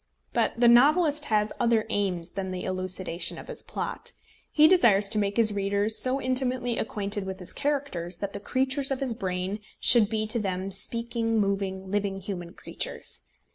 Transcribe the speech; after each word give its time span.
But 0.33 0.59
the 0.59 0.67
novelist 0.67 1.25
has 1.25 1.53
other 1.59 1.85
aims 1.91 2.31
than 2.31 2.49
the 2.49 2.63
elucidation 2.63 3.37
of 3.37 3.47
his 3.49 3.61
plot. 3.61 4.13
He 4.49 4.67
desires 4.67 5.07
to 5.09 5.19
make 5.19 5.37
his 5.37 5.53
readers 5.53 5.95
so 5.95 6.19
intimately 6.19 6.79
acquainted 6.79 7.23
with 7.23 7.37
his 7.39 7.53
characters 7.53 8.17
that 8.17 8.33
the 8.33 8.39
creatures 8.39 8.89
of 8.89 8.99
his 8.99 9.13
brain 9.13 9.59
should 9.79 10.09
be 10.09 10.25
to 10.25 10.39
them 10.39 10.71
speaking, 10.71 11.39
moving, 11.39 11.91
living, 11.91 12.19
human 12.19 12.53
creatures. 12.55 13.27